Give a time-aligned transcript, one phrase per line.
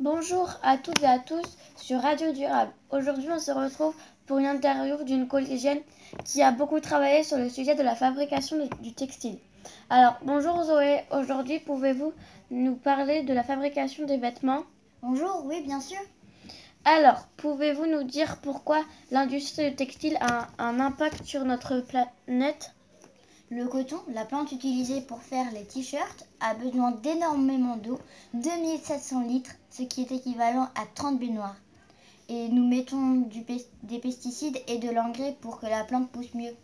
[0.00, 1.42] Bonjour à toutes et à tous
[1.76, 2.70] sur Radio Durable.
[2.90, 3.94] Aujourd'hui, on se retrouve
[4.26, 5.80] pour une interview d'une collégienne
[6.24, 9.38] qui a beaucoup travaillé sur le sujet de la fabrication de- du textile.
[9.90, 11.00] Alors, bonjour Zoé.
[11.10, 12.12] Aujourd'hui, pouvez-vous
[12.50, 14.62] nous parler de la fabrication des vêtements?
[15.02, 15.98] Bonjour, oui, bien sûr.
[16.84, 22.72] Alors, pouvez-vous nous dire pourquoi l'industrie du textile a un, un impact sur notre planète?
[23.50, 27.98] Le coton, la plante utilisée pour faire les t-shirts, a besoin d'énormément d'eau,
[28.34, 31.56] 2700 litres, ce qui est équivalent à 30 baignoires.
[32.28, 33.42] Et nous mettons du
[33.84, 36.54] des pesticides et de l'engrais pour que la plante pousse mieux.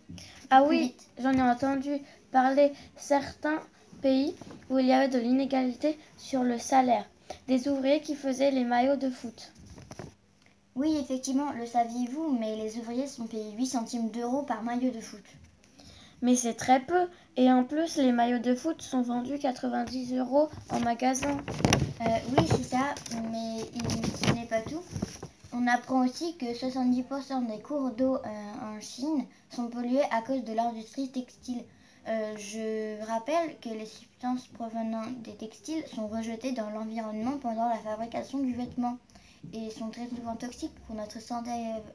[0.50, 1.92] Ah oui, j'en ai entendu
[2.30, 3.60] parler certains
[4.02, 4.34] pays
[4.68, 7.06] où il y avait de l'inégalité sur le salaire
[7.48, 9.52] des ouvriers qui faisaient les maillots de foot.
[10.76, 15.00] Oui, effectivement, le saviez-vous, mais les ouvriers sont payés 8 centimes d'euros par maillot de
[15.00, 15.24] foot.
[16.24, 17.06] Mais c'est très peu.
[17.36, 21.36] Et en plus, les maillots de foot sont vendus 90 euros en magasin.
[22.00, 22.94] Euh, oui, c'est ça,
[23.30, 23.60] mais
[24.26, 24.80] ce n'est pas tout.
[25.52, 28.18] On apprend aussi que 70% des cours d'eau euh,
[28.62, 31.62] en Chine sont pollués à cause de l'industrie textile.
[32.08, 37.76] Euh, je rappelle que les substances provenant des textiles sont rejetées dans l'environnement pendant la
[37.76, 38.96] fabrication du vêtement
[39.52, 41.50] et sont très souvent toxiques pour notre santé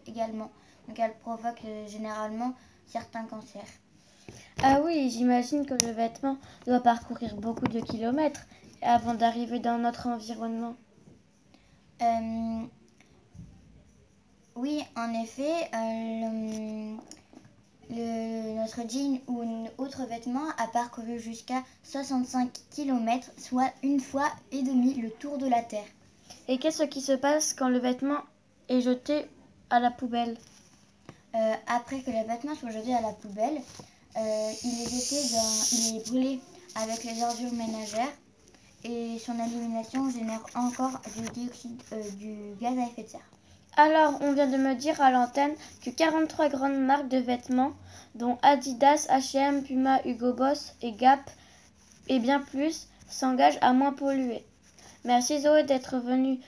[0.06, 0.52] également.
[0.88, 2.54] Donc elles provoquent euh, généralement
[2.86, 3.66] certains cancers.
[4.62, 8.46] Ah oui, j'imagine que le vêtement doit parcourir beaucoup de kilomètres
[8.82, 10.76] avant d'arriver dans notre environnement.
[12.02, 12.66] Euh,
[14.56, 16.98] oui, en effet, euh,
[17.92, 24.00] le- le- notre jean ou un autre vêtement a parcouru jusqu'à 65 km, soit une
[24.00, 25.88] fois et demi le tour de la Terre.
[26.48, 28.20] Et qu'est-ce qui se passe quand le vêtement
[28.68, 29.26] est jeté
[29.70, 30.38] à la poubelle?
[31.36, 33.62] Euh, après que les vêtements soient jetés à la poubelle,
[34.18, 36.40] euh, il, est jeté dans- il est brûlé
[36.76, 38.12] avec les ordures ménagères
[38.84, 43.30] et son élimination génère encore du dioxyde euh, du gaz à effet de serre.
[43.78, 47.72] Alors, on vient de me dire à l'antenne que 43 grandes marques de vêtements,
[48.16, 51.20] dont Adidas, H&M, Puma, Hugo Boss et Gap,
[52.08, 54.44] et bien plus, s'engagent à moins polluer.
[55.06, 56.40] Merci Zoé d'être venue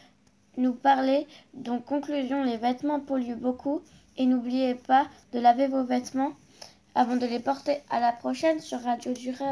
[0.57, 1.25] nous parler.
[1.53, 3.81] Donc, conclusion, les vêtements polluent beaucoup.
[4.17, 6.33] Et n'oubliez pas de laver vos vêtements
[6.95, 7.77] avant de les porter.
[7.89, 9.49] À la prochaine sur Radio Durable.